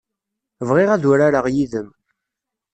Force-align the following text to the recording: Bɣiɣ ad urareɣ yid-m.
Bɣiɣ 0.67 0.89
ad 0.91 1.03
urareɣ 1.11 1.45
yid-m. 1.53 1.89